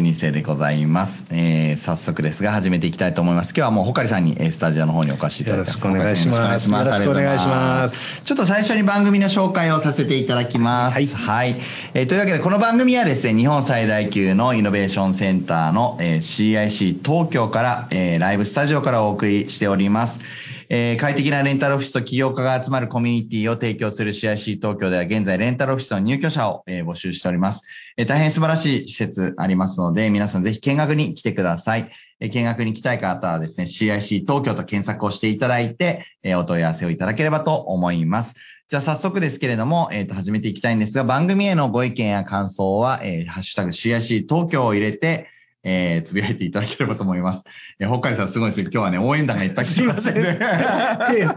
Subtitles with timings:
[0.00, 1.24] 老舗でございます。
[1.30, 3.48] えー、早速ですが始めていきたいと思います。
[3.48, 5.84] 今日はもうほかりさんにえースタジオの方にお越しいただいてます。
[5.84, 8.22] よろしくお願いしますよろしくお願いします。
[8.22, 10.94] ちょっと最初に番組の紹介をさせていただきます。
[10.94, 11.60] はい
[11.94, 20.20] えーというわけでこの番組はですね、日本最大級のイノベーションセンターの、えー CIC 東京から、えーライブスタジオからお送りしております。
[20.74, 27.62] えー快適なレンタルオフィスと起業家が集まるコミュニティを提供する CIC 東京では現在レンタルオフィスの入居者を、えー募集しております。
[27.98, 31.90] えー大変素晴らしい施設ありますので、皆さんぜひ見学に来てください。
[32.20, 38.34] え見学に来たい方はですね、CIC 東京と検索をしていただいて、えお問い合わせをいただければと思います。
[38.70, 45.26] じゃあ早速ですけれども、えっ、と、始めていきたいんですが、番組へのご意見や感想は、えハッシュタグ CIC 東京を入れて、
[45.64, 47.44] えーつぶやいていただければと思います。
[47.78, 48.70] えー、ほっかりさんすごいですね。
[48.72, 50.38] 今日はね、応援団がいっぱい来てますんで。
[51.10, 51.28] 手、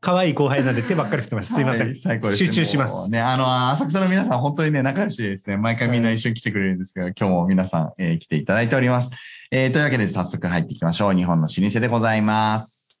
[0.00, 1.54] 可愛い後輩なんで手ばっかり振ってます。
[1.54, 1.86] すいません。
[1.86, 2.38] はい最高です。
[2.38, 9.10] 集中しますね、あの、浅草の皆さん、本当にね、仲良しでですね、毎回みんな一緒に来てくれるんですけど、今日も皆さん、えー来ていただいております。
[9.50, 11.14] えーというわけで、早速入っていきましょう。
[11.14, 12.96] 日本の老舗でございます。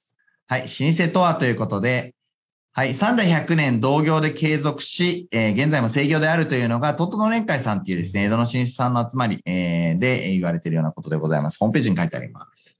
[0.46, 2.14] はい、老舗とはということで、
[2.76, 11.58] はい、三代100年同業で継続し、えー現在も制業であるというのが、トットの連会さんっていうですね、江戸の老舗さんの集まり、えーで言われているようなことでございます。
[11.60, 12.76] ホームページに書いてあります。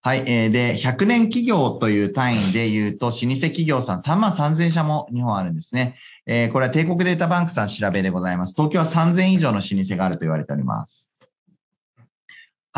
[0.00, 0.22] はい。
[0.24, 5.96] えーで、100年企業という単位で言うと、老舗企業さん3万3000社も日本あるんですね。
[6.24, 8.54] えーこれは帝国データバンクさん調べでございます。
[8.54, 11.07] 東京は3000以上の老舗があると言われております。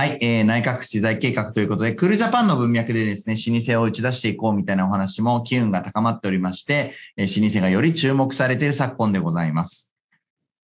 [0.00, 0.18] はい。
[0.22, 9.92] えー内閣府知財計画ということで、クールジャパンの文脈でですね、老舗を打ち出していこうみたいなお話も機運が高まっておりまして、えー老舗がより注目されている昨今でございます。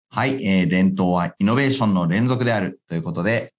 [0.10, 0.42] はい。
[0.46, 3.54] えー伝統はイノベーションの連続であるということで、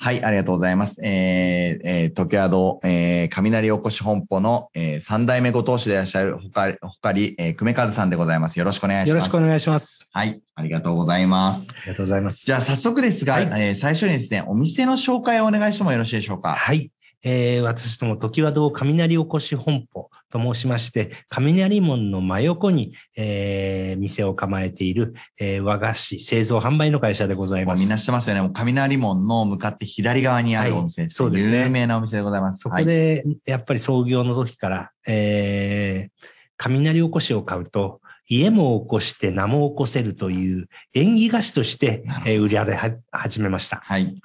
[0.00, 1.00] はい、ありがとうございます。
[1.02, 8.60] えー、えー、時和堂、えー、雷おこし本舗の、えー、三代目ご当主でいらっしゃるほかり、ほかり、えー、久米和さんでございます。
[8.60, 9.08] よろしくお願いします。
[9.08, 10.08] よろしくお願いします。
[10.12, 11.66] はい、ありがとうございます。
[11.70, 12.46] ありがとうございます。
[12.46, 16.54] じゃあ、早速ですが、はいえー最初にですね、お店の紹介をお願いしてもよろしいでしょうか？
[16.54, 16.92] はい。
[17.24, 27.80] えー私ども、時和堂雷おこし本舗と申しまして、雷門の真横に、えー店を構えている、えー和菓子製造販売の会社でございます。
[27.80, 28.42] みんな知ってますよね。
[28.42, 32.60] もう雷門の向かって左側にあるお店はいそうですね有名なお店でございます。
[32.60, 36.28] そこで、やっぱり創業の時から、えー
[36.60, 43.80] 雷おこしを買うと、家も起こして名も起こせるという縁起菓子としてえー売り上げは始めました。
[43.84, 44.20] はい。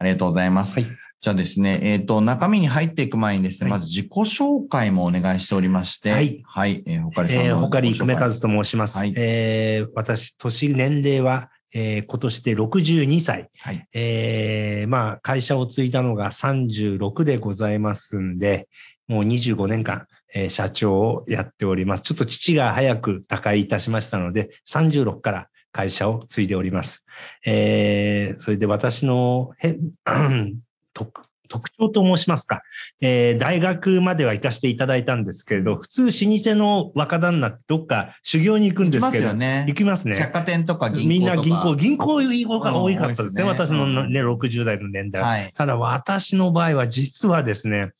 [0.00, 0.10] はい。
[0.10, 0.80] ありがとうございます。
[0.80, 0.86] はい。
[1.20, 6.42] じゃあですね、えっ、と、中身に入っていく前にですね、はいまず自己紹介もお願いしておりまして、はい。
[6.46, 8.96] はい、えー、ほかりさんのえー、ほかり久米和と申します。
[8.96, 13.50] はいえー私、年、年齢は、えー今年で62歳。
[13.58, 13.86] はい。
[13.92, 18.66] えーまあ、会社を継いだのが36でございますんで、
[19.06, 22.02] もう25年間、えー社長をやっております。
[22.02, 27.04] ちょっと父が早く他界いたしましたので、36から会社を継いでおります。
[27.46, 29.76] えーそれで私のへ
[30.94, 32.62] 特特徴と申しますか、
[33.00, 39.64] えー大学までは行かせていただいたんですけれど、普通老舗の若旦那ってどっか修行に行くん行きますですけど、よね。
[39.68, 40.16] 行きますね。
[40.16, 41.42] 百貨店とか銀行とか。
[41.42, 41.98] みんな銀行、銀
[42.46, 43.42] 行が多かったですね。
[43.42, 45.28] うんね私のうんね、60代の年代は。
[45.28, 45.52] はい。
[45.54, 47.90] ただ私の場合は実はですね、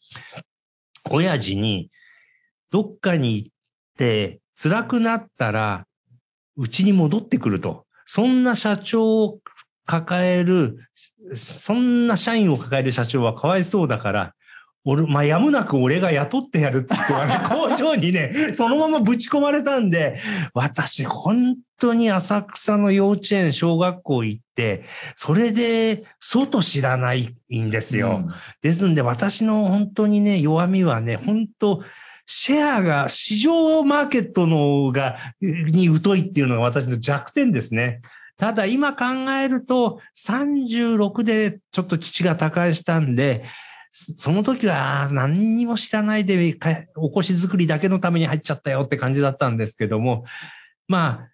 [1.11, 1.91] 親父に
[2.71, 3.51] どっかに行っ
[3.99, 5.87] て辛くなったら
[6.61, 7.87] うちに戻ってくると。
[8.05, 9.39] そんな社長を
[9.87, 10.79] 抱える、
[11.35, 14.35] そんな社員を抱える社長はかわいそうだから、
[14.85, 20.19] 俺、まあ、やむなく俺が雇ってやるって言って、ね、 工場にね、そのままぶち込まれたんで、
[20.53, 24.85] 私、本当に浅草の幼稚園、小学校行って、
[25.17, 28.23] それで、外知らないんですよ。
[28.27, 31.83] うんですんで、私の本当にね、弱みはね、本当、
[32.33, 38.03] シェアが、市場マーケットのが、に疎いっていうのが私の弱点ですね。
[38.37, 43.45] ただ今考えると、36でちょっと父が他界したんで、
[43.93, 46.57] その時は何にも知らないで、
[46.95, 50.25] おこし作りだけのために入っちゃったよって感じだったんですけども、
[50.87, 51.31] まあ、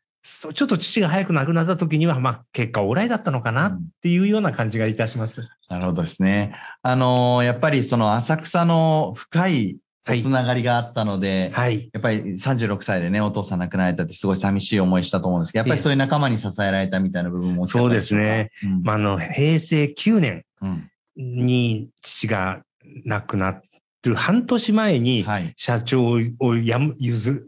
[0.54, 5.42] ちょっと父が早く亡くなった時には、まあ、結果オーライだったのかなっていうような感じがいたします。
[5.68, 6.56] なるほどですね。
[6.80, 9.76] あのやっぱりその浅草の深い
[10.06, 11.90] つながりがあったので、はい。
[11.92, 18.50] やっぱり36歳でね、お父さん亡くなられたってすごい寂しい思いしたと思うんですけど、やっぱりそういう仲間に支えられたみたいな部分もそうですね。
[18.62, 22.62] うんまあ、あの、平成9年うんに父が
[23.04, 23.60] 亡くなっ
[24.02, 25.54] てる半年前に、はい。
[25.56, 27.42] 社長をやむ、譲、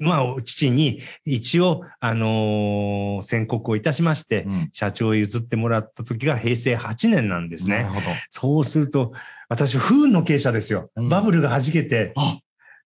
[0.00, 7.82] まあ、父に一応、あのー宣告をいたしまして、うん社長を譲ってもらった時が平成8年なんですね。
[7.82, 8.06] なるほど。
[8.30, 9.12] そうすると、
[9.48, 11.08] 私、不運の経営者ですようん。
[11.08, 12.38] バブルが弾けて、あ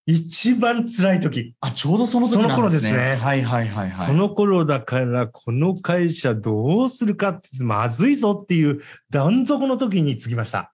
[0.06, 1.54] 一番辛い時。
[1.60, 2.54] あ、ちょうどその時なんですね。
[2.54, 4.06] その頃ですねはいはいはいはい。
[4.06, 10.72] その頃だから、この会社どうするかって、まずいぞっていう断底の時に継ぎました。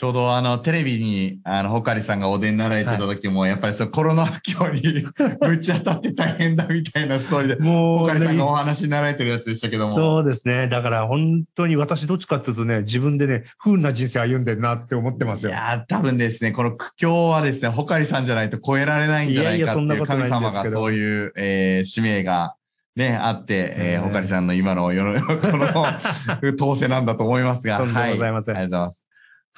[0.00, 5.02] ちょうどあの、テレビに、あの、ホカリさんがお出になられてた時も、やっぱりそのコロナ不況に
[5.46, 9.92] ぶち当たって大変だみたいなストーリーで、もうホカリさんがおね、話になられてるやつでしたけども。
[9.92, 10.68] そうですね。
[10.68, 15.50] だから本当に私どっちかっていうとね、自分でね、不運な人生歩んでるなって思ってますよ。
[15.50, 22.54] いやー多分ですね、この苦境はですね、ホカリさんじゃないと超えられないんじゃないかっていう神様がそういう、えー使命が
[22.96, 27.76] ね、あって、えー、ねホカリさんの今の世の、 この、統制なんだと思いますが。
[27.76, 28.64] とんでもございませんはい。
[28.64, 29.09] ありがとうございます。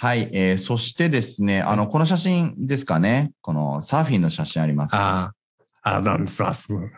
[0.03, 0.29] はい。
[0.33, 3.31] えー、そしてですね、あの、この写真ですかね。
[3.41, 4.97] このサーフィンの写真あります。
[4.97, 5.31] あ
[5.85, 6.91] あ、あなんですあすごい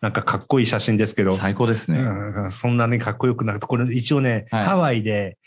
[0.00, 1.98] なんかかっこいい写真ですけど、最高ですね。
[1.98, 5.38] うんそんなにかっこよくなくて、これ一応ね、はいハワイで、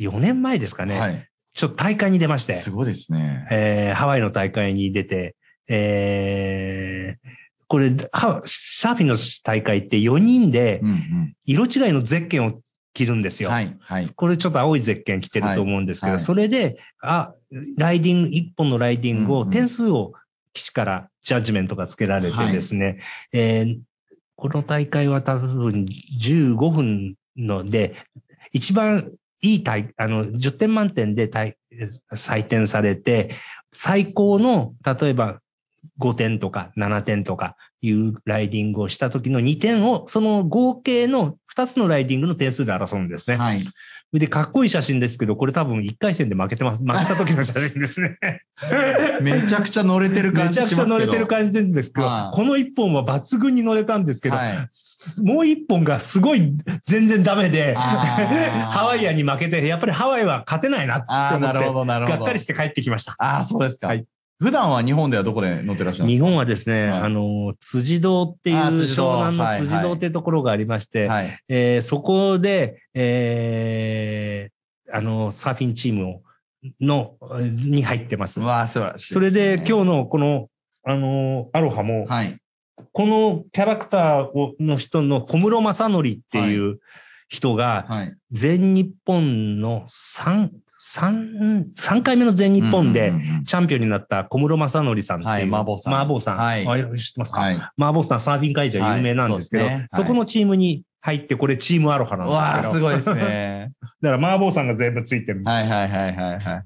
[0.00, 1.28] 4年前ですかね、はい。
[1.54, 3.46] ちょっと大会に出ましてす、ごいですね。
[3.52, 5.36] えーハワイの大会に出て、
[5.68, 7.28] えー
[7.68, 10.82] これ、ハサーフィンの大会って4人で。
[11.44, 12.62] 色違いのゼッケンを
[12.98, 13.50] 着るんですよ。
[13.50, 13.76] はい。
[13.80, 14.10] はい。
[14.10, 17.32] これちょっと青いゼッケン着てると思うんですけど、はいはいそれで、あ、
[17.76, 20.12] ライディング、一本のライディングを、点数を
[20.52, 23.00] 基地からジャッジメントがつけられてですね、
[23.32, 23.78] えー
[24.40, 25.88] この大会は多分
[26.22, 27.96] 15分ので、
[28.52, 29.10] 一番
[29.40, 31.56] いい大、あの、10点満点で大
[32.12, 33.32] 採点されて、
[33.74, 35.40] 最高の、例えば
[35.98, 43.36] 5点とか7点とかいうライディングをした時の2点を、その合計の2つのライディングの点数で争うんですね。
[43.36, 43.64] はい。
[44.12, 46.82] で、かっこいい写真ですけど、これ多分1回戦で負けてます。
[46.82, 48.18] 負けた時の写真ですね。
[49.20, 50.86] めちゃくちゃ乗れてる感めちゃくちゃ。
[50.86, 54.56] 乗れてる感じですけど、はいこの1本は抜群に乗れたんですけど、はい。
[55.22, 56.52] もう1本がすごい
[56.84, 62.18] 全然ダメで、 ハワイアンに負けて、やっぱりハワイは勝てないなって思って、なるほど、なるほど。
[62.18, 63.14] がっかりして帰ってきました。
[63.18, 63.88] ああ、そうですか。
[63.88, 64.04] はい
[64.40, 66.26] 普段は日本ではどこで乗ってらっしゃるんで日すか？
[66.26, 71.38] 本はですね、はいあの、辻堂っていう、湘南のはい辻堂っていうところがありまして、はい。
[71.48, 76.22] えーそこで、えーあの、サーフィンチームを、
[76.80, 78.44] の、に入ってますう。
[78.44, 80.48] わあ、素晴らしい、それで今日、日のこの、
[80.84, 82.38] あの、アロハも、はい。
[82.92, 86.78] このキャラクターをの人の小室正則っていう
[87.28, 88.16] 人が、はい。
[88.30, 90.48] 全日本の3、
[90.78, 93.12] 三三回目の全日本で
[93.46, 95.50] チャンピオンになった小室正則さんっていう。
[95.52, 96.36] はい麻婆さん麻婆さん。
[96.36, 97.54] はいあ知ってますか、はい。
[97.56, 102.68] 麻婆さんサーフィン会じゃ有名なんですけど、はいそこのチームに入って、これチームアロハなんうですけど。
[102.68, 103.72] わあ、すごいですね。
[104.02, 105.42] だから麻婆さんが全部ついてる。
[105.44, 106.64] はいはいはいはいはいはい。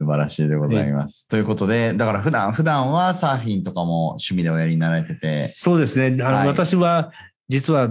[0.00, 1.26] 素晴らしいでございます。
[1.26, 6.22] ということで、だから普段、普段はサーフィンとかも趣味でおやりになられてて、そうですね。
[6.22, 7.10] あの、はい私は、
[7.48, 7.90] 実は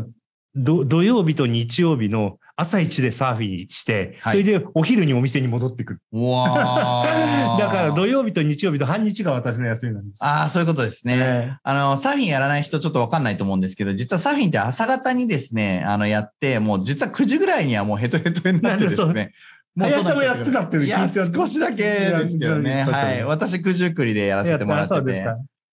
[0.56, 6.02] ど、土曜日と日曜日の朝一でサーフィンして、はいそれでお昼にお店に戻ってくる。
[6.12, 10.26] うわーだから土曜日と日曜日と半日が私の休みなんです。
[10.26, 11.18] ああ、そういうことですね。
[11.18, 19.34] ねあの、サーフィンやらない人ちょっとわかんないと思うんですけど、実はサーフィンって朝方にですね、あの、やって、もう実は9時ぐらいにはもうヘトヘトになってですね。
[19.78, 22.84] 林さんもやってたっていういや、少しだけですけどね。
[22.84, 23.24] はい。
[23.24, 25.26] 私、九十九里でやらせてもらってて。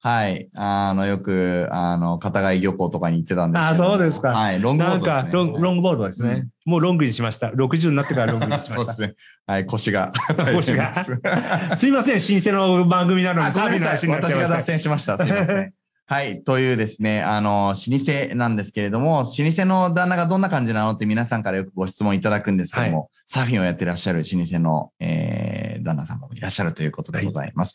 [0.06, 0.50] はい。
[0.54, 3.62] あの、よく、あの、片貝漁港とかに行ってたんです。
[3.62, 4.60] あそうですかはい。
[4.60, 5.30] ロングボーなんドですね。
[5.30, 6.31] かロン、ロングボードですね。
[6.31, 7.48] うんもうロングにしました。
[7.48, 8.74] 60になってからロングにしました。
[8.74, 9.14] そうですね。
[9.46, 9.67] はい。
[9.67, 10.12] 腰が。
[10.55, 11.05] 腰が
[11.76, 14.06] すいません、新鮮の番組なのにあ、サーフィンのごめんなさい。
[14.06, 14.62] 話になっちゃいました私が脱。
[14.64, 15.19] 線しました。
[15.19, 15.72] すいません。
[16.06, 16.43] はい。
[16.43, 27.74] というですね、あの、老舗なんですけれども、老舗の旦那がどんな感じなのって皆さんからよくご質問いただくんですけども、サーフィンをやってらっしゃる老舗の、えー、旦那さんもいらっしゃるということでございます。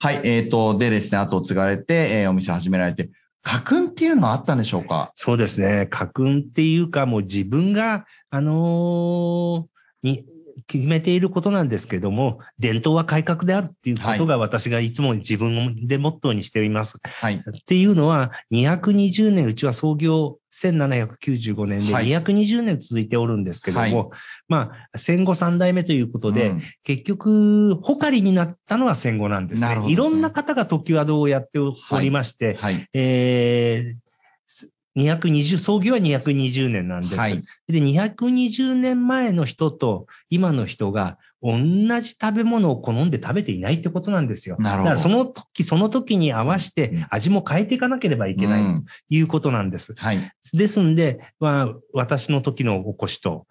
[0.00, 0.20] はい。
[0.22, 3.08] えっ、と、でですね、後を継がれて、えーお店始められて、
[3.42, 5.10] 家訓っていうのはあったんでしょうか？
[5.14, 5.86] そうですね。
[5.86, 9.64] 家訓っていうか、もう自分が、あのー
[10.02, 10.26] に、
[10.66, 16.98] 決めていることなんですけども、伝統は改革であるっていうことが私がいつも自分でモットーにしています。
[17.02, 17.36] はい。
[17.36, 29.74] っていうのは、220年、うちは創業1795年ではい220年続いておるんですけども、はいまあ、戦後3代目ということで、うん結局、ホカリになったのは戦後なんですね。
[29.74, 32.88] ねいろんな方が時和堂をやっておりまして、はい。
[32.94, 34.07] えー
[34.98, 37.16] 220、創業は220年なんです。
[37.16, 37.44] はい。
[37.68, 41.56] で、220年前の人と今の人が同
[42.00, 44.56] じ食べ物を好んで食べていないってことなんですよ。
[44.58, 49.94] なるほどだからその時、その時に合わせて味も変えていかなければいけないうんということなんです。
[49.96, 50.32] はい。
[50.52, 53.46] ですんで、まあ、私の時のおこしと、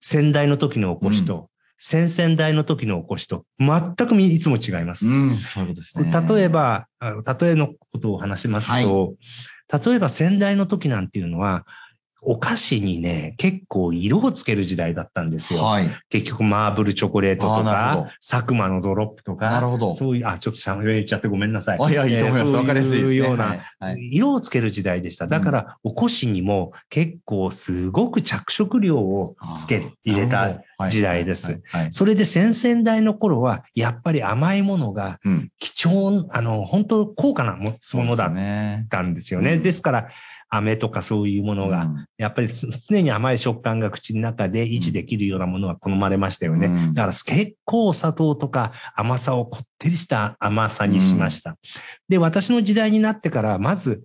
[0.00, 5.06] 先代の時のおこしと、先々代の時のおこしと、全くいつも違います。
[5.74, 6.12] ですね。
[6.28, 9.14] 例えば、あ例えのことを話しますと、
[9.72, 11.64] 例えば先代の時なんていうのは、
[12.22, 15.62] お菓子にね、結構色をつける時代だったんですよ。
[15.62, 15.90] はい。
[16.10, 21.78] 結局、マーブルチョコレートとか、佐久間のドロップとか、なるほどそういう、あ、ちょっと喋れちゃってごめんなさい。
[21.80, 22.50] あ、いや、いいと思います。
[22.50, 23.06] えーわかりやすいですね。
[23.06, 23.56] そういうような、
[23.96, 25.26] 色をつける時代でした。
[25.26, 30.60] だから、おこしにも結構すごく着色料をつけ、入れた。
[30.88, 31.60] 時代です
[31.90, 35.50] それで先々代の頃は、やっぱり甘いものがうん。
[35.58, 38.86] 貴重、あの、本当高価なもものだっね。
[38.90, 39.54] たんですよね。
[39.54, 40.08] うんですから、
[40.50, 46.66] 飴とかそういうものが、うんやっぱりつ常に甘い食感が口の中で維持できるようなものは好まれましたよね。
[46.66, 51.56] うんだから結構砂糖とか甘さをこってりした甘さにしました。
[52.10, 54.04] で、私の時代になってから、まず、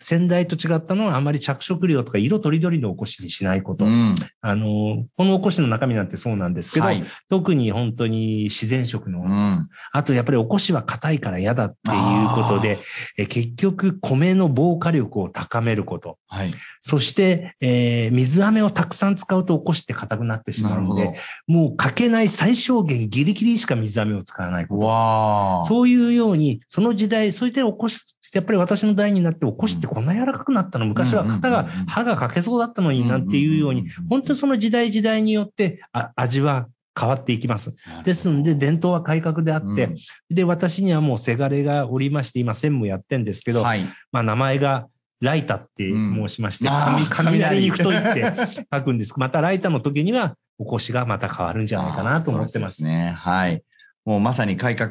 [0.00, 3.84] 先代と違ったのはあまり着色料とか色とりどりのおこしにしないこと。
[3.84, 4.14] うん。
[4.40, 7.04] あの、このおこしの中身なんてそうなんですけど、はい。
[7.30, 9.68] 特に本当に自然食の、うん。
[9.92, 12.80] あとやっぱりおこしは硬いから嫌だっていうことで、
[13.16, 16.18] え結局米の防火力を高めること。
[16.28, 16.54] はい。
[16.82, 21.14] そして、えー水飴をたくさん使うとおこしって硬くなってしまうので、。
[21.46, 25.68] もうかけない最小限ギリギリしか水飴を使わないこと。
[25.68, 27.98] そういうように、その時代、それでおこし、
[28.34, 37.74] やっぱり私の代になっておこしってこんな柔らかくなったの、昔は型が歯が欠けそうだったのになんていうように、本当にその時代時代によってあ味は変わっていきます。
[38.04, 39.90] ですんで、伝統は改革であって、
[40.30, 43.84] で、私にはもうせがれがおりまして、今専務やってんですけど、はい。
[44.12, 44.88] まあ名前が
[45.20, 48.32] ライタって申しまして、雷雷に太いって
[48.72, 49.14] 書くんです。
[49.16, 52.76] またライタの時には、おこしがまた変わるんじゃないかなと思ってます。
[52.76, 53.14] すね。
[53.16, 53.62] はい。
[54.04, 54.90] もうまさに改革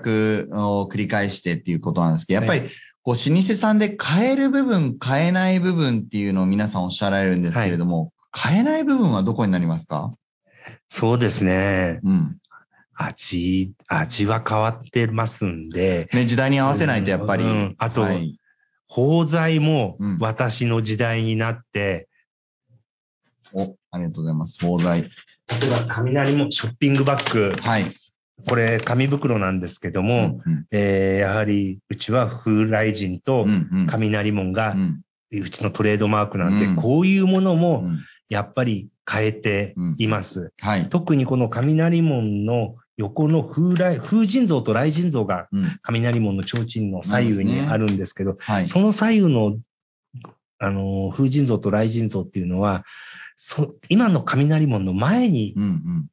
[0.68, 2.66] を繰り返してっていうことなんですけど、やっぱり、は
[3.04, 10.12] こう、老舗さんで変える部分、変えない部分っていうのを皆さんおっしゃられるんですけれども、変えない部分はどこになりますか？
[10.88, 12.00] そうですね。
[12.04, 12.38] うん。
[12.96, 17.44] 味、味は変わってますんで、ね、時代に合わせないとやっぱり。
[17.44, 18.40] うんあとはい
[18.96, 22.08] 包材もうん私の時代になって、
[23.52, 24.64] お、ありがとうございます。
[24.64, 25.02] 包材。
[25.02, 27.92] 例えば雷もショッピングバッグ、はい。
[28.48, 38.00] これ紙袋なんですけどうも、んうんえーやはりうちは風来人とうんうん雷門がうんうちのトレードマークなんで、うんこういうものうもん
[38.30, 40.52] やっぱり変えています。
[40.60, 40.90] はい。
[40.90, 48.68] 特にこの雷門の横の風来、風神像と雷神像がうん雷門の提灯の左右にあるんですけど、はい。
[48.68, 49.58] その左右の、
[50.60, 52.86] あの、風神像と雷神像っていうのは、
[53.36, 56.08] そ今の雷門の前にうんうん。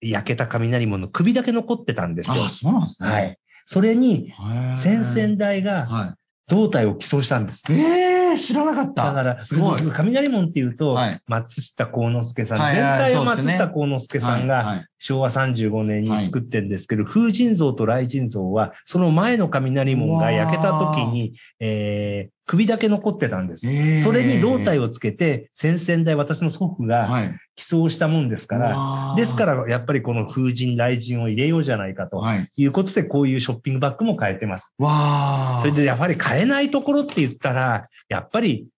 [0.00, 2.50] 焼けた雷門の首だけ残ってたんですよあ、。
[2.50, 3.08] そうなんですね。
[3.08, 3.38] はい。
[3.66, 4.32] それに。
[4.76, 6.16] 先々代がは
[6.48, 7.62] 胴体を寄贈したんです。
[7.70, 7.78] い。
[7.78, 9.06] ええー、知らなかった。
[9.06, 9.82] だから、すごい。
[9.92, 23.68] 雷門っていうと、はい松下幸之助さん、はいはい全体を松下幸之助さんがはいはい昭和35年に作ってるんですけど、風神像と雷神像は、その前の雷門が焼けた時に、えー首だけ残ってたんです。
[23.68, 27.34] えーそれに胴体をつけて、先々代、私の祖父がはい。
[27.56, 32.48] 寄贈したもんですから、らですから、やっぱりこの風神、雷神を入れようじゃないかとはい。
[32.56, 34.72] いうことで、こういうショッピングバッグも変えてます。
[34.78, 35.58] わあ。
[35.60, 38.68] それでやっぱり買えないところって言ったら、やっぱり、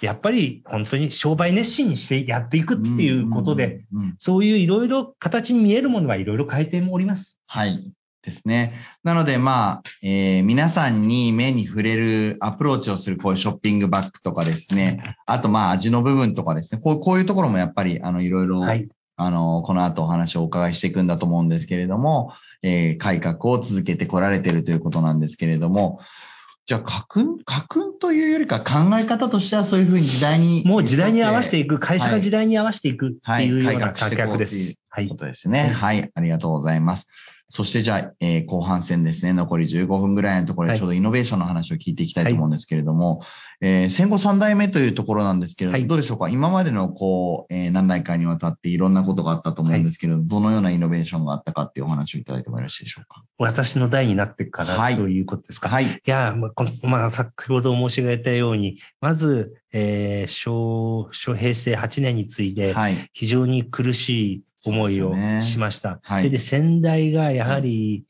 [0.00, 3.84] やっぱり本当に商売熱心にしてやっていくっていうことで。
[4.18, 7.38] そういういろいろ形に見えるものはいろいろ変えております。
[7.46, 7.92] はい。
[8.22, 8.74] ですね。
[9.02, 15.16] なので、まあ、えー皆さんに目に触れるアプローチをするこういうショッピングバッグとかですね。
[15.26, 16.80] あと、まあ、味の部分とかですね。
[16.80, 18.88] こうこういうところもやっぱり、あの、いろいろ、はい。
[19.16, 22.32] あの、この後お話をお伺いしていくんだと思うんですけれども、
[22.62, 26.00] えー改革を続けてこられているということなんですけれども、
[26.66, 30.62] じゃあ、家訓、家訓というよりか考え方としてはそういうふうに時代に。
[30.64, 34.78] もう時代に合わせていいく、会社が時代に合わせていくっていうようなはい改革していこ改革でうっていうす。
[34.88, 35.14] はいこ。
[35.16, 35.68] とですね。
[35.68, 36.10] はい。
[36.14, 37.08] ありがとうございます。
[37.54, 39.34] そしてじゃあ、えー後半戦ですね。
[39.34, 43.22] 残り15分ぐらいのところはいでちょうどイノベーションの話を聞いていきたいと思うんですけれども、
[43.60, 46.30] えー戦後3代目というところなんですけれども、はいどうでしょうか？
[46.30, 53.22] 今までのこう、えー何代かにわたっていろんなことがあったと思うんですけれど、どのようなイノベーションがあったかっていうお話をいただいてもよろしいでしょうか？
[53.38, 55.68] 私の代になってかはいらということですか？
[55.68, 55.84] はい。
[55.84, 62.96] いや、まあこのまあ、先ほど申し上げたように、まず、えー、昭、昭平成8年に次いで、はい。
[63.12, 66.00] 非常に苦しい思いをしました。
[66.02, 66.24] はい。
[66.24, 68.04] でで、先代がやはり、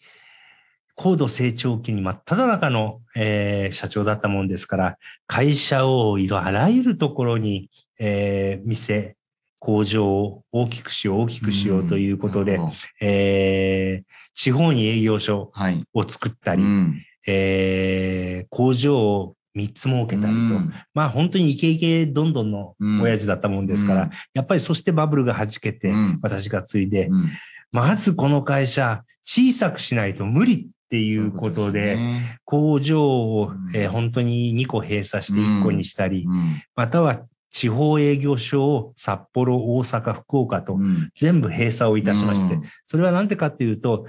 [0.95, 9.17] 高度成長期に真っ只中の、えー社長だったもんですから、会社をいろあらゆるところに、えー店、
[9.59, 12.61] 工場を大きくしよう、大きくしようということで
[13.01, 15.85] えー地方に営業所はい。
[15.93, 17.03] を作ったり、うん。
[17.27, 20.73] えー工場を3つ設けたりと、うん。
[20.95, 24.11] まあ本当にイケイケどんどんの親父だったもんですから、うん。
[24.35, 27.29] やっぱりそしてバブルが弾けてうん、私が継いで、うん。
[27.71, 31.99] まずこの会社、小さくしないと無理っていうことで、
[32.45, 33.77] 工場を、うん。
[33.77, 36.63] えー本当に2個閉鎖して1個にしたり、うん。
[36.75, 41.11] または地方営業所を札幌、大阪、福岡とうん。
[41.17, 42.63] 全部閉鎖をいたしまして、うん。
[42.87, 44.07] それはなんでかっていうと、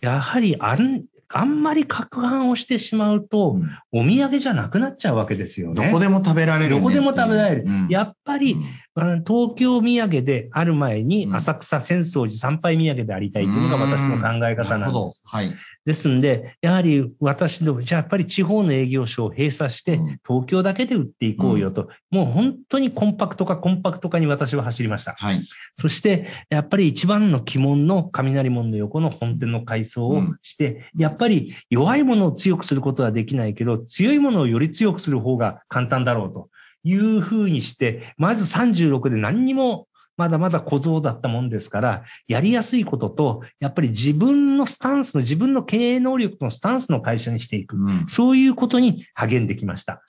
[0.00, 3.58] やはりあんあんまり攪拌をしてしまうと、
[3.92, 5.86] お土産じゃなくなっちゃうわけですよね。
[5.86, 7.64] どこでも食べられるねどこでも食べられる。
[7.66, 7.88] うん。
[7.88, 8.56] やっぱり、
[8.96, 15.20] 東京土産である前にう、ん浅草浅草寺参拝土産でありたいというのが私の考え方なんです。
[15.24, 15.54] はい。
[15.84, 25.14] ですんで、やはり私の、じゃあやっぱり地方の営業所を閉鎖してうん、東京だけで売っていこうよと、もう本当にコンパクト化、コンパクト化に私は走りました。
[25.18, 25.46] はい。
[25.74, 36.48] そして、やっぱり一番の鬼門の雷門の横の本店の改装をして、やっぱり弱いものを強くすることはできないけど、強いものをより強くする方が簡単だろうと
[36.86, 47.76] いうふうにして、まず36で何にもまだまだ小僧だったもんですから、やりやすいことと、やっぱり自分のスタンスの、自分の経営能力のスタンスの会社にしていく。
[47.76, 50.02] うんそういうことに励んできました。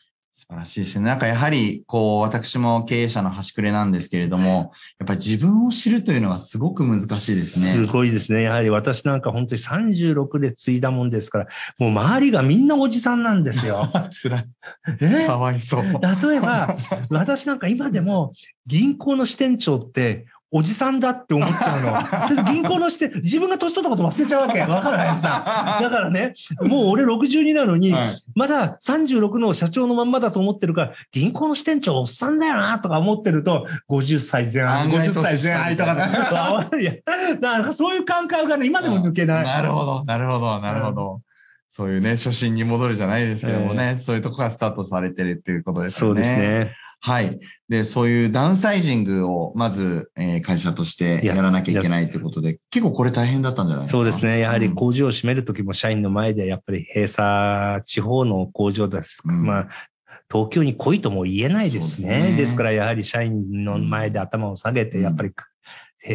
[0.50, 1.06] 素晴らしいですね。
[1.06, 7.74] なんかやはり、こう、私も経営者の端くれなんですけれども、やっぱり自分を知るというのはすごく難しいですね。
[7.74, 8.44] すごいですね。
[8.44, 11.48] やはり私なんか本当に36で継いだもんですから、
[11.80, 13.89] もう周りがみんなおじさんなんですよ。
[14.24, 14.48] 辛い。
[15.01, 15.84] ねかわいそう。
[15.84, 16.77] 例えば、
[17.10, 18.32] 私なんか今でも
[18.66, 22.51] 銀行の支店長っておじさんだって思っちゃうの。
[22.51, 24.62] 銀行の支店、自分が年取ったこと忘れちゃうわけ。
[24.62, 25.84] わかる林さん。
[25.84, 36.94] だからね、もう俺62なのに、はいまだ36の社長のまんまだと思ってるから、銀行の支店長おっさんだよなとか思ってると、50歳前半、案外50歳前半とかね、いや
[37.42, 39.44] だからそういう感覚がね、今でも抜けない。
[39.44, 41.22] なるほど、なるほど、なるほど。
[41.72, 46.24] そういうね、初心に戻るじゃないですけどもね、そういうとこからスタートされてるっていうことですよね。
[46.24, 46.39] そうです。
[46.39, 46.75] ね。
[47.00, 47.39] はい。
[47.70, 53.98] で、そういうダウンサイジングを、まず、えー会社としてやらなきゃいけないということで、結構これ大変だったんじゃないですか？
[53.98, 54.39] そうですね。
[54.39, 59.22] やはりうん工場を閉めるときも社員の前で、やっぱり閉鎖、地方の工場です。
[59.25, 59.68] うんまあ、
[60.32, 62.08] 東京に来いとも言えないですね。
[62.10, 65.34] ですねですから、やはり社員の前で頭を下げて、うんやっぱり、へ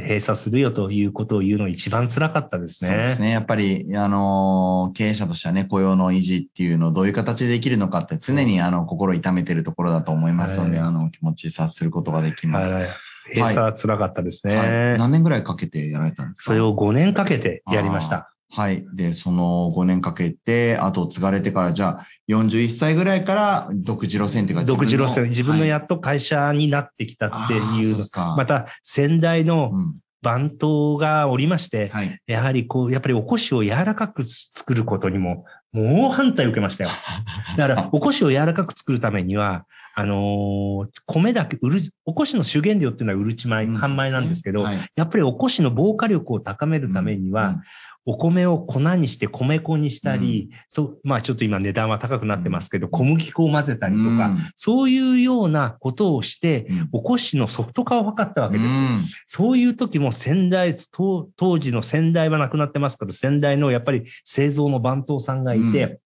[0.01, 2.91] 閉鎖するよということを言うのが一番辛かったですね。
[2.91, 3.31] そうですね。
[3.31, 12.73] やっぱり、あのー経営者としてはね、雇用の維持っていうのをどういう形でできるのかって常にあの、心痛めてるところだと思いますので、はいあの、気持ち察することができます。
[12.73, 12.89] はい
[13.35, 14.57] 閉鎖は辛かったですね。
[14.57, 14.65] は
[14.97, 14.99] い。
[14.99, 16.45] 何年ぐらいかけてやられたんですか？
[16.47, 18.32] それを5年かけてやりました。
[18.55, 18.85] はい。
[18.95, 28.05] で、その5年かけて、あと継がれてから、じゃあ、41歳ぐらいから独自路線っていうか、独自路線、自分のやっっと会社になってきたっていうの。
[28.05, 29.95] かまた、先代のうん。
[30.23, 32.21] 番頭がおりまして、はい。
[32.29, 36.91] やはりこう、やっぱりおこしを柔らかく作ることにも、猛反対を受けましたよ。
[37.59, 47.63] だから、おこしを柔らかく作るためには、あのー米だけ、うる、おこしの主原料っていうのはうるち米、うん半米なんですけど、はいやっぱりおこしの防火力を高めるためには、うん
[48.05, 54.51] お米を粉にして米粉にしたり、そう、まあちょっと今値段は高くなってますけど、小麦粉を混ぜたりとか、うん。
[54.57, 56.89] そういうようなことをして、うん。
[56.93, 58.75] おこしのソフト化を図ったわけです。
[58.75, 59.05] うん。
[59.27, 66.01] そういう時も先代、当当時の先代は亡くなってますけど、先代のやっぱり製造の番頭さんがいて、う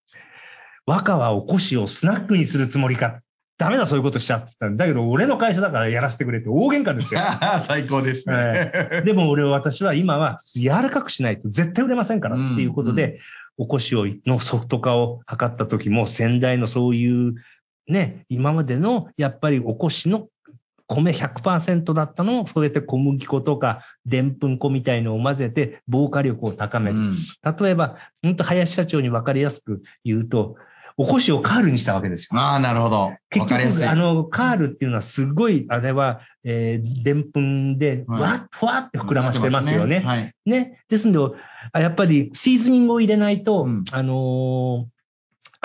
[0.87, 3.21] 和歌はおこしをスナックにするつもりか。
[3.59, 7.21] ダメだ、そういうことしちゃってたんだけど、俺の会社だからやらせてくれって大喧嘩ですよ。
[7.67, 9.03] 最高ですね。
[9.05, 13.19] でも俺は私は今は柔らかくしないと絶対売れませんからっていうことで、うん
[13.59, 17.37] おこしをのソフト化を図った時も先代のそういう
[17.89, 20.29] ね、今までのやっぱりおこしの
[20.89, 26.99] 米100%だったのを、そうやって小麦粉とか、でんぷん粉みたいのを混ぜて、防火力を高める。
[26.99, 27.17] うん
[27.61, 30.57] 例えば、本当林社長に分かりやすく言うと、
[30.99, 32.41] おこしをカールにしたわけですよ。
[32.41, 32.97] ああ、なるほど。
[32.97, 33.47] わ結。
[33.47, 40.01] 局、あの、カールっていうのはすごい、あれは、えー、でんぷんで、はいわっ、ふわって膨らましてますよね。
[40.01, 40.35] はい。
[40.47, 40.81] ね。
[40.89, 41.37] ですので、
[41.73, 44.96] あやっぱりシーズニングを入れないと、うんあのー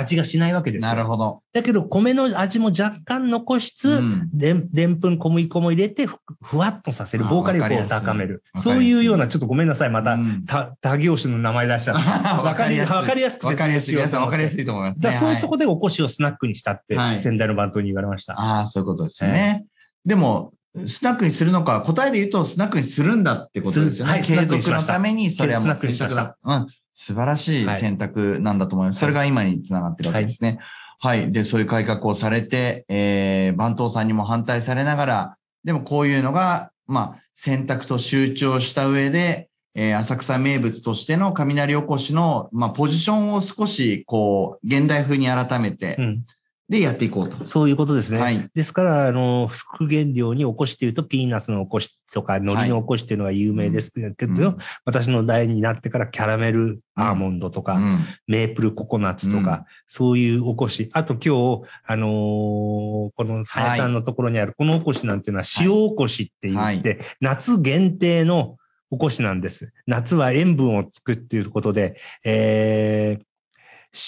[0.02, 0.90] 味がしないわけですよ。
[0.90, 1.42] なるほど。
[1.54, 12.42] だけど、米の味も若干残しつつ、うんでんでんぷん小麦粉も入れてふ、ふわっとさせる、あ防火力を高めるそういうような、ちょっとごめんなさい、また、うん他他業種の名前出しちゃった。
[12.44, 12.94] わかりやすい。
[12.94, 13.96] わかりやすくわかりやすい。
[13.96, 14.62] 皆さんわかりやすい。
[14.62, 15.12] いと思いますね。
[15.12, 18.40] だそういうはいとこでおこしをスナックにしたって、はい先代の番頭に言われました。
[18.40, 19.66] ああ、そういうことですよね。
[20.06, 20.54] でも、
[20.86, 24.14] スナックにするのか、答えで言うとスナックにするんだってことですよね。
[24.14, 26.38] はい継続のたために、それはもうスナックにしだ。
[26.44, 26.68] うん。
[26.94, 29.00] 素晴らしいはい選択なんだと思います。
[29.00, 30.60] それが今につながってるわけですね。
[31.00, 31.32] はい。
[31.32, 46.26] で、そういう改革をされて、えー、番頭さんにも反対されながら、でもこういうのが、まあ、選択と集中した上で、えー、浅草名物としての雷おこしの、まあ、ポジションを少し、こう、現代風に改めて、うん。
[46.72, 47.46] でやっていこうと。
[47.46, 48.20] そういうことですね。
[48.20, 58.06] はいですから、あの、副原料におこしっていうと、ピーナッツのおこしとか、海苔のおこしっていうのが有名ですけど、うん私の代になってからキャラメルアーモンドとか、うん。
[58.26, 60.90] メープルココナッツとか、うんそういうおこし。
[60.94, 68.56] あと今日、あのーこの林さんのところにあるこのおこしなんていうのは塩おこしって言って、夏限定の
[68.90, 69.74] おこしなんです。
[69.88, 73.26] 夏は塩分をつくっていうことで、えー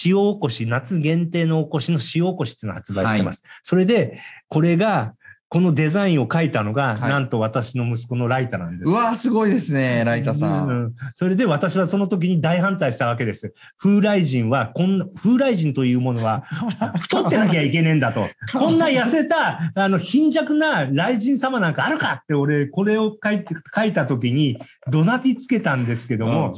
[0.05, 3.43] 塩おこし、夏限定のおこしの塩おこしっていうのを発売してます。
[3.63, 4.19] それで、
[4.49, 5.13] これが、
[5.53, 8.89] このデザインを描いたのが、はいなんと私の息子のライタなんです。
[8.89, 10.65] うわーすごいですね、ライタさ。
[10.67, 13.53] うんんそれで私はその時に大反対したわけです。
[13.77, 16.41] 風来人は、こんな、風来人というものは、
[16.99, 18.27] 太ってなきゃいけねえんだと。
[18.57, 24.57] こんな痩せた、あの、貧弱な雷神様なんかあるかって俺、これを書いて、書いた時に、
[24.89, 26.55] 怒鳴りつけたんですけども、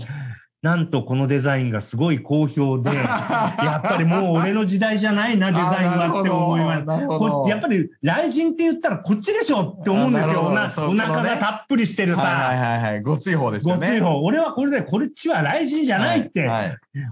[0.65, 6.86] なんとこのデザインがすごい好評で、 やっぱりもう俺の時代じゃないな、デザインはって思いました。
[6.86, 10.41] なるほどこやっぱり、雷神って言ったらこっちでしょって思うんですよ。
[10.41, 12.23] おなお腹がたっぷりしてるさ。
[12.23, 13.01] はいはいはいはい。
[13.04, 13.88] ごつい方ですよね。
[13.89, 14.17] ごつい方。
[14.23, 16.49] 俺はこれで、こっちは雷神じゃないって、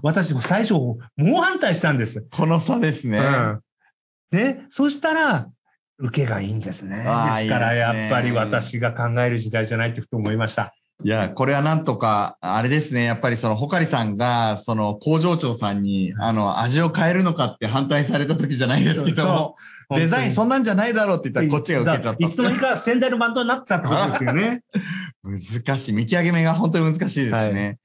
[0.02, 0.74] 私最初、
[1.16, 2.26] 猛反対したんです。
[2.32, 3.20] この差ですね。
[3.20, 3.60] うん。
[4.32, 5.46] で、そしたら、
[6.00, 6.98] 受けがいいんですね。
[6.98, 10.74] ですから、やっぱり私が考える時代じゃないってふと思いました。
[11.04, 13.04] いや、これはなんとか、あれですね。
[13.04, 19.56] やっぱりその、ほかりさんが、その、工場長さんに、あの、味を変えるのかって反対された時じゃないですけども、
[19.90, 24.62] デザインそんなんじゃないだろうって言ったら、こっちが受けちゃったいつの間にか仙台のバンドになったってことですよね。
[25.66, 25.92] 難しい。
[25.94, 27.80] 見極めが本当に難しいですね。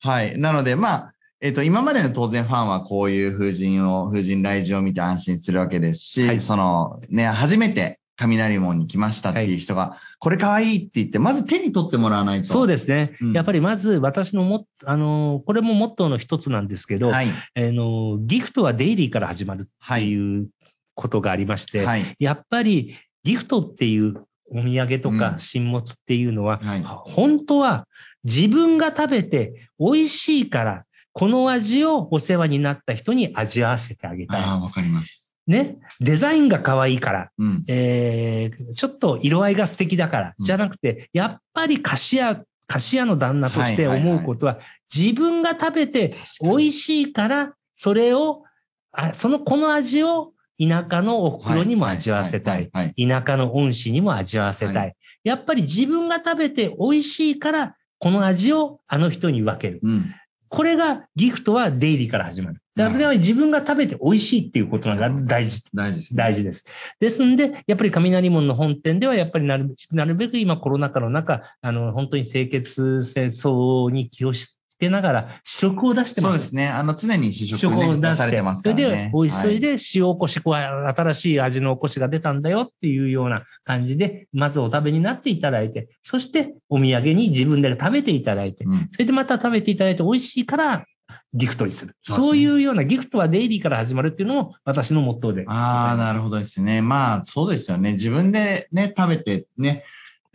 [0.00, 0.38] はい。
[0.38, 12.48] なので、まあ、えっ、と、今までの当然ファンはこういう風神を、風神雷神を見て安心するわけですし、はいその、ね、初めて雷門に来ましたっていう人が、これ可愛いって言って、まず手に取ってもらわないと。
[12.48, 13.16] そうですね。
[13.20, 17.28] うんやっぱりまず私のも、あの、これもモットーの一つなんですけど、はい。
[17.28, 20.48] あの、ギフトはデイリーから始まるっていう
[20.94, 22.04] ことがありまして、はい。
[22.18, 26.84] やっぱりギフトっていうお土産とうんか新物っていうのは、はい。
[26.84, 27.88] 本当は
[28.22, 35.32] 自分が食べて美味しいから、この味をお世話になった人に味わわせてあげああ、たわかります。
[35.46, 35.50] い。
[35.50, 35.78] ね。
[36.00, 37.64] デザインが可愛いから、うん。
[37.68, 44.58] えー、ちょっと色合いが素敵だから、うんじゃなくて、やっぱり菓子屋、菓子屋の旦那としてはいはいはい思うことは、
[44.94, 48.44] 自分が食べて美味しいから、それを、
[48.92, 52.70] あその、この味を田舎のお袋にも味わわせたい。
[52.72, 52.86] はい。
[52.86, 54.74] はい田舎の恩師にも味わわせたい。
[54.76, 54.92] は
[55.24, 59.80] やっぱり自分が食べて美味しいから、この味をあの人に分ける。
[59.82, 60.14] うん。
[60.54, 62.60] これがギフトはデイリーから始まる。
[62.76, 66.64] だから自分が食べて美味しいっていうことが大事、大事です、大事です。
[67.00, 76.32] ですんで、やっぱり雷門の本店では、やっぱりなるなるべく今コロナ禍の中、あの、本当に清潔清掃に気をつけながら試食を出してます。
[76.32, 76.68] そうですね。
[76.68, 78.96] あの、常に試食試食をね、出されてますそれからね。
[79.06, 88.88] で、おいそはいれで塩おこし、新しい味のおこしが出たんだよっていうような感じで、まずお食べになっていただいて、そしてお土産に自分で食べていただいて、うん。
[88.92, 90.86] それでまた食べていただいて美味しいから、
[91.34, 91.96] ギフトにする。
[92.02, 95.44] そうねそういうようなギフトはデイリーから始まるっていうのも私のモットーで。
[95.48, 96.80] ああ、なるほどですね。
[96.80, 97.92] まあ、そうですよね。
[97.92, 99.80] 自分でね、食べてね、い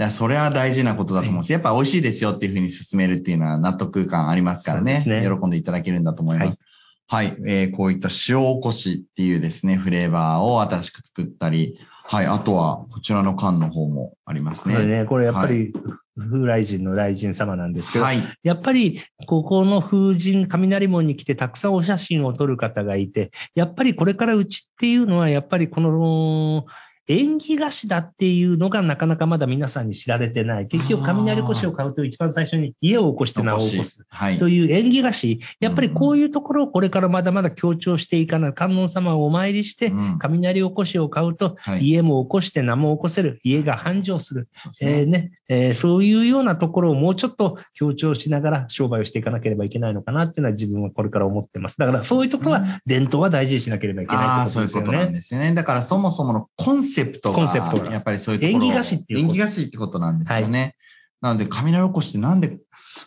[0.04, 5.04] やそれは大事なことだと思うし、やっぱ美味しいですよっていうふうに進めるっていうのは納得感ありますからね。
[5.06, 6.60] ね喜んでいただけるんだと思います。
[7.08, 14.76] はい、えーこういった塩おこしっていうですね、フレーバーを新しく作ったり、はい、あとはこちらの缶の方もありますね。
[14.76, 15.74] これね、これやっぱり、
[16.18, 18.24] 風来神の雷神様なんですけど、はい。
[18.44, 26.66] やっぱり、ここの風神、雷門に来てたくさんお写真を撮る方がいて、やっぱりこれからうちっていうのは、やっぱりこの、
[27.10, 30.68] 縁起菓子だっていうのがなかなかまだ皆さんに知られてない。
[30.68, 34.06] 結局、雷おこしを買うと一番最初に家を起こして名を起こす。
[34.08, 34.38] はい。
[34.38, 35.40] という縁起菓子。
[35.60, 38.54] やっぱりこういうところをこれからまだまだ強調していかない。
[38.54, 43.40] 観音様をお参りして、うん雷おこしを買うと、はい家も起こして名も起こせる。
[43.44, 44.48] 家が繁盛する。
[44.82, 51.78] えーねえーそういうようなところをもうちょっと強調しながら商売をしていかなければいけないのかなっていうのは自分はこれから思ってます。
[51.78, 55.46] だからそういうところは伝統は大事にしなければいけああ、ないってそういうことなんことですよね。
[55.46, 55.54] ですよね。
[55.54, 60.76] だからそもそものコンセプトが、コンセプトがやっぱりそういうところ縁起菓子っていうこと縁起菓子ってことなんですよね。
[61.22, 62.60] なので、雷おこしってなんで、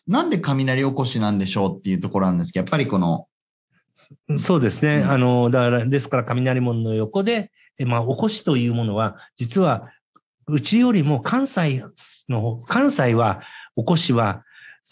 [0.06, 3.26] なんで雷おこしなんでしょうっていうところなんですけど、やっぱりこの、
[4.38, 5.02] そうですね。
[5.02, 9.90] うんあの、だから、ですから雷門の横で、えまあ、おこしというものは、実は、
[10.46, 11.84] うちよりも関西
[12.28, 13.42] の、関西は、
[13.76, 14.44] おこしは、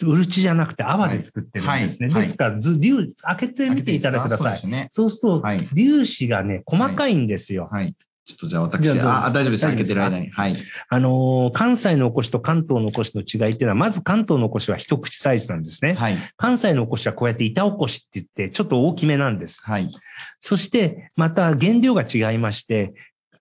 [0.03, 2.07] うるちじゃなくて泡で作ってるんですね。
[2.09, 4.59] はいはいですから、ず、粒、開けてみていただください。
[4.59, 4.89] そうね。
[4.91, 7.69] そうすると、はい粒子がね、細かいんですよ。
[7.71, 7.95] はい。
[8.31, 9.67] ちょっとじゃあ私、ああ、あ大丈夫です。
[9.67, 10.31] 開けてる間に。
[10.31, 10.57] はい。
[10.89, 15.95] あのー関西のおこしと関東のおこしの違いっていうのは、まず関東のおこしは一口サイズなんですね。
[15.95, 16.17] はい。
[16.37, 19.61] 関西のおこしはこうやって板おこしって言って、ちょっと大きめなんです。
[19.65, 19.91] はい。
[20.39, 22.95] そして、また原料が違いまして、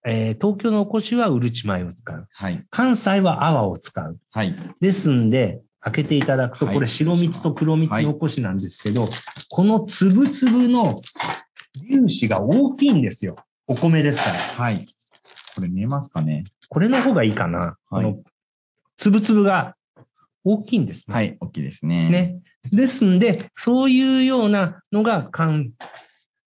[0.06, 2.28] えー東京のおこしはうるち米を使う。
[2.32, 2.66] はい。
[2.72, 4.18] 関西は泡を使う。
[4.32, 4.56] はい。
[4.82, 9.08] ですんで、開けていただくと、はいこれ白蜜と黒蜜のおこしなんですけど、
[9.50, 11.00] この粒々の
[11.90, 13.38] 粒子が大きいんですよ。
[13.70, 14.40] お米ですから。
[14.40, 14.88] はい。
[15.56, 17.60] これ見えますかねこれの方がいいかな。
[17.60, 18.18] はいこの
[18.98, 19.76] 粒々が
[20.44, 21.14] 大きいんですね。
[21.14, 21.38] はい。
[21.40, 22.10] 大きいですね。。
[22.10, 22.42] ね。
[22.72, 25.72] ですんで、そういうようなのが関、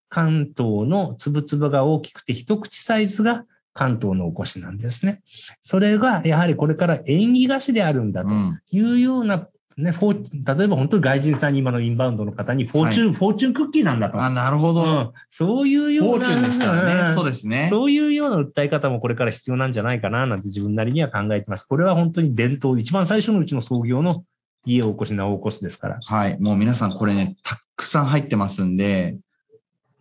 [0.09, 5.21] 関東の粒々が大きくて、一口サイズが関東のおこしなんですね。
[5.63, 8.59] それが、やはりこれから縁起菓子であるんだとうん。
[8.69, 14.21] いうような、ね、フォー例えば本当に外人さんに今のインバウンドの方に、フォーチュン、フォーチュンクッキーなんだと。
[14.21, 14.83] あ、なるほど。
[14.83, 17.15] うんそういうフような、ォーチュンですからね。
[17.15, 17.67] そうでですね。
[17.69, 21.65] そういうような訴え方もこれから必要なんじゃないかな、なんて自分なりには考えてます。
[21.65, 24.23] これは本当に伝統、一番最初のうちの創業の
[24.65, 25.99] 家を起こし、名を起こすですから。
[26.03, 26.39] はい。
[26.39, 29.17] もう皆さんこれね、たくさん入ってますんで、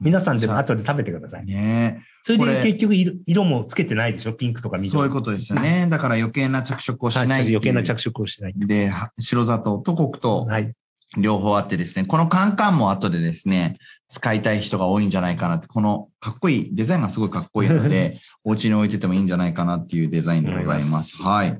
[0.02, 1.46] 皆さんでも後で食べてください。
[1.46, 4.32] ねそれで結局色色もつけてないでしょ？
[4.32, 4.90] ピンクとか緑。
[4.90, 5.88] そういうことですよね。
[5.90, 7.58] だから余計な着色をしないっていう。
[7.58, 8.52] 余計な着色をしない。
[8.56, 10.72] で、は白砂糖と黒糖、はい。
[11.18, 13.76] 両方あってですね、このカンカンも後でですね、
[14.08, 21.16] 使いたい人が多いんじゃないかなって、このかっこいい、デザインがすごいかっこいいので、 お家に置いててもいいんじゃないかなっていうデザインでございます。
[21.16, 21.58] はい。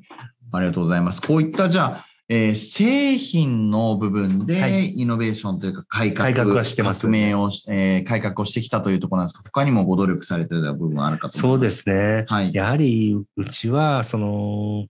[0.52, 1.20] ありがとうございます。
[1.20, 11.82] こういった、じゃあ、えー製品の部分はで、イノベーションというか改革、改革はしてます革命をし、えー改革をしてきたというところなんですが、他にもご努力されてた部分はあるかとそうで思います。
[11.82, 12.24] すね。
[12.28, 12.54] はい。
[12.54, 14.86] やはり、うちは、その、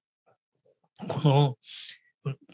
[1.09, 1.57] この、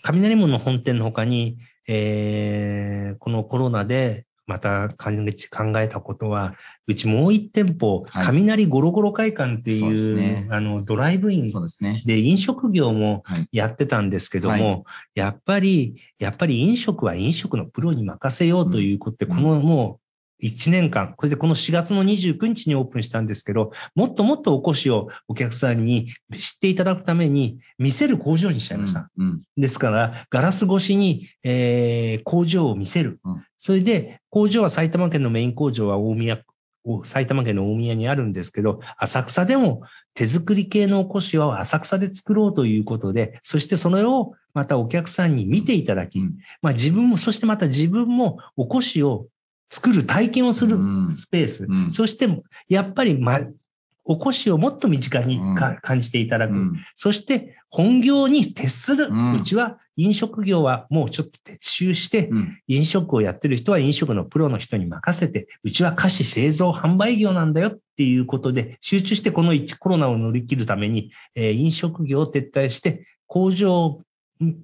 [0.03, 6.55] 雷門の本店の他に、えーこのコロナでまた考え考えたことは、
[6.87, 12.03] うちもう一店舗、はい雷ゴロゴロ会館っていう、ねあの、ドライブインですね。
[12.07, 13.49] で飲食業もはい。
[13.53, 14.85] やってたんですけども、はい
[15.15, 20.01] やっぱり、やっぱり飲食は飲食のプロに任せようということで、うんこのも
[20.41, 29.11] う1年間、これでこの4月の29日にオープンしたんですけど、もっともっとおこしをお客さんに知っていただくために見せる工場にしちゃいました。
[29.19, 29.27] うん。
[29.27, 33.21] うんですから、ガラス越しに、えー工場を見せる。
[33.25, 36.43] うんそれで、工場は埼玉県のメイン工場は大宮、
[36.85, 39.83] お埼玉県の大宮にあるんですけど、浅草でも
[40.15, 46.37] 手作り系のおこしを浅草で作ろうということで、そしてそれをまたお客さんに見ていただき、うん。
[46.63, 49.27] まあ自分も、そしてまた自分もおこしを
[49.71, 51.17] 作る体験をするうん。
[51.17, 51.93] スペース、うん。
[51.93, 52.29] そして
[52.69, 53.41] やっぱり、ま、
[54.09, 56.55] おこしをもっと身近にか、うん感じていただく。
[56.55, 59.09] うんそして本業に徹する。
[59.11, 62.59] うんうちは飲食業はもうちょっと撤収して、うん。
[62.69, 74.03] 飲食をやってる人は飲食のプロの人に任せて、うちは菓子製造販売業なんだよっていうことで、集中してこの1コロナを乗り切るために、えー飲食業を撤退して、工場を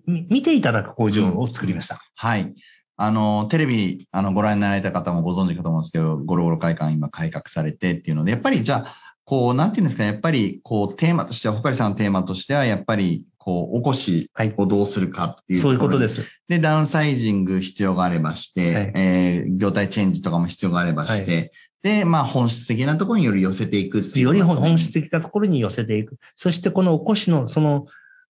[0.07, 1.99] 見ていただく工場を作りました。
[2.15, 2.55] はい。
[2.97, 14.55] あの、テレビ、あの、ご覧になられた方もご存知かと思うんですけど、ゴロゴロ会館今改革されてっていうので、やっぱりじゃあ、こう、なんていうんですか、やっぱり、こう、テーマとしては、ほかりさんのテーマとしては、やっぱり、こう、おこしはい。
[14.57, 15.61] をどうするかっていう。
[15.61, 16.27] そういうことですす。
[16.49, 26.17] で、ダウンサイジング必要があればして、はいえー業態チェンジとかも必要があればして、で、まあ、本質的なところにより寄せていくっていうより本質的なところに寄せていく。
[26.35, 27.87] そしてこのおこしの、その、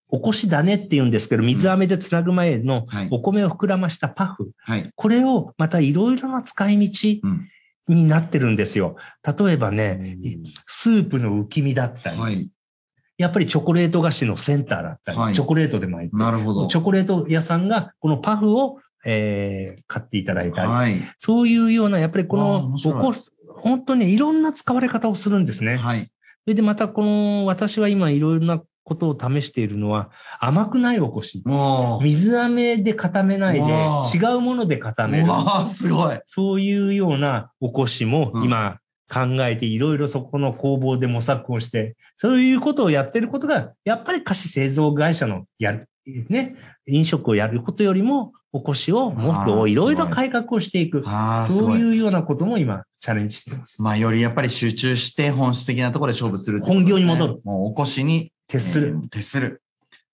[0.09, 3.09] おこし種って言うんですけど、水飴でつなぐ前のはい。
[3.11, 4.51] お米を膨らましたパフ。
[4.59, 4.91] はい。
[4.95, 7.49] これをまたいろいろな使い道うん。
[7.89, 8.97] になってるんですよ。
[9.23, 10.17] 例えばね、
[10.67, 12.51] スープの浮き身だったり、はい。
[13.17, 16.69] やっぱりチョコレート菓子のセンターだったり、はいチョコレートで巻いて、なるほど。
[16.69, 21.03] チョコレート屋さんがこのパフを、えー買っていただいたり、はい。
[21.19, 23.15] そういうような、やっぱりこの、こ
[23.49, 25.77] 本当にいろんな使われ方をするんですね。
[25.77, 26.11] はい。
[26.45, 31.43] それでまたこの、私は今いろいろなことを試しているのは、甘くないおこし。
[32.03, 33.61] 水飴で固めないで
[34.15, 35.27] 違うもので固める。
[35.69, 36.21] すごい。
[36.27, 38.79] そういうようなおこしもうん今
[39.11, 45.89] 考えていろいろそこの工房で模索をして、そういうことをやってることが、やっぱり菓子製造会社のやる、
[46.29, 51.03] ね、飲食をやることよりも、おこしをもっあとーいろいろ改革をしていく。
[51.49, 53.83] そういうようなことも今チャレンジしています。
[53.83, 57.41] まあ、よりやっぱり集中して本質的なところで勝負するってこと本業に戻る。
[57.43, 58.89] もうおこしに徹する。
[58.89, 59.63] えー徹する。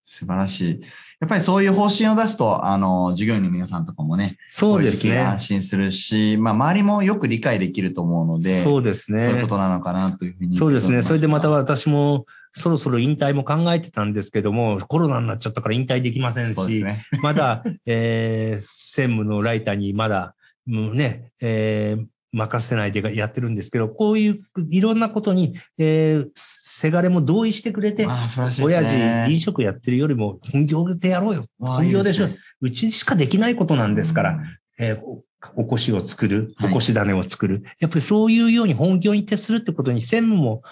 [0.05, 0.81] 素晴らしい。
[1.21, 5.19] やっぱりそういう方針を出すと、あの、従業員の皆さんとかもね、そうですね。
[5.19, 9.49] 安心するし、まあ、周りもよく理解できると思うので、そうですそういうねこ。
[9.49, 10.57] となのかなというふうに。
[10.57, 11.03] そうですね。
[11.03, 12.25] それでまたは私も
[12.57, 17.05] そろそろ引退も考えてたんですけども、コロナになっちゃったから引退できませんし、ね。
[17.23, 20.35] まだ、えー専務のライターにまだ、
[20.67, 26.29] うんね、えー任せないでやってるんですけど、こういういろんなことに、えー、
[26.81, 29.25] せがれも同意してくれて、ああ、素晴らしいです親ね。
[29.27, 31.45] 父、飲食やってるよりも本業でやろうよ。
[31.59, 34.45] 本業でしょいいねうちしかできないことなんですから、うん
[34.79, 35.23] えーお
[35.57, 37.65] おこしを作る、はいおこし種を作る。
[37.81, 40.63] やっぱりそういうように本業に徹するってことに専務も、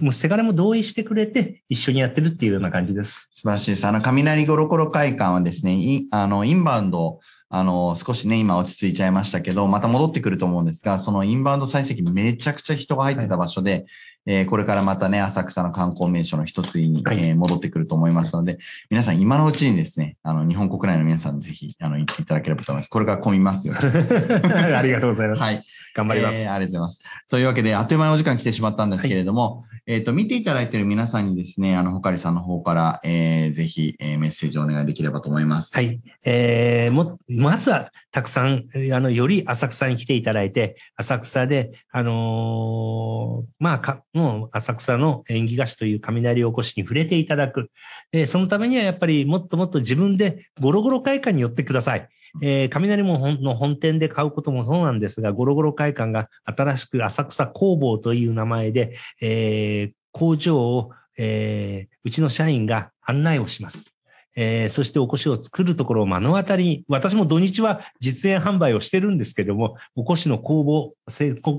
[0.00, 3.28] もうせがれも同意してくれて一緒にやってるっていうような感じです。
[3.32, 3.86] 素晴らしいです。
[3.86, 13.86] あの、雷ゴロコロ会館はですね、いあの、インバウンド、あの、少しね、今落ち着いちゃいましたけど、また戻ってくると思うんですが、そのインバウンド採石めちゃくちゃ人が入ってた場所で、
[14.26, 18.58] えーこれからまたね、浅草の観光名所の一つに、はいえー戻ってくると思いますので、
[18.90, 22.88] 皆さん今のうちにですね、あの、日本国内の皆さんぜひ、あの、行っていただければと思います。
[22.88, 23.74] これから混みますよ。
[23.78, 25.40] ありがとうございます。
[25.40, 25.64] はい。
[25.94, 26.38] 頑張ります。
[26.38, 27.00] えーありがとうございます。
[27.28, 35.74] というわけで、あっという間にお時間来てしまったんですけれども、えっ、と、見ていただいている皆さんにですね、あの、ほかりさんの方から、えーぜひ、えーメッセージをお願いできればと思います。
[35.74, 36.00] はい。
[36.26, 47.70] えー、も、まずは、たくさん、あの、より浅草に来ていただいて、浅草で、あのーまあ、か、もう、浅草の縁起菓子という雷おこしに触れていただく。
[48.10, 52.08] えーそのためには、やっぱり、もっともっと自分で、ゴロゴロ会館に寄ってください。
[52.42, 63.97] えー雷門の本店で買うこともそうなんですが、ゴロゴロ会館が新しく浅草工房という名前で、えー工場を、えーうちの社員が案内をします。
[64.40, 70.94] えーそしておこしを作るところを目の当たりに、私も土日は実演販売をしてるんですけども、おこしの工房、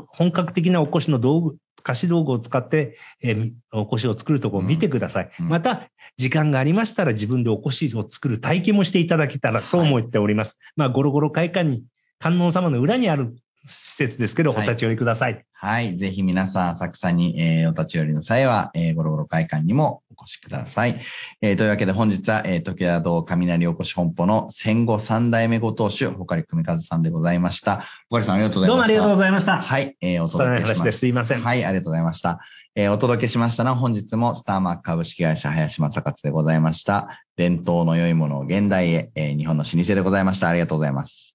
[0.08, 5.32] 本格的なおこしの道具、菓子道具を使って、えーみおこしを作るところを見てください。
[5.42, 10.58] うんまた、時間がありましたら自分でおこしを作る体験もしていただけたらと思っております。
[10.78, 11.84] まあ、ゴロゴロ会館に、
[12.18, 13.36] 観音様の裏にある
[13.69, 15.45] 施設ですけど、おはい立ち寄りください。
[15.53, 15.97] はい。
[15.97, 20.99] ぜひ皆さん、浅草に、えーお立ち寄りの際は、えーゴロゴロ会館にもお越しください。
[21.41, 27.86] えーというわけで本日は、えー、時田堂雷おこし本舗の戦後三代目ご当主、ほかり組和さんでございました。
[28.10, 28.69] ほかりさんありがとうございました。
[28.69, 29.62] どうもありがとうございました。
[29.62, 29.97] はい。
[30.01, 30.97] えーお届けします。
[30.99, 31.41] すいません。
[31.41, 32.39] はい、ありがとうございました。
[32.75, 37.23] えーお届けしましたのは本日もスターマーク株式会社林正勝でございました。
[37.36, 40.47] 伝統の良いものを現代へ、えー日本の老舗でございました。
[40.47, 41.29] ありがとうございます。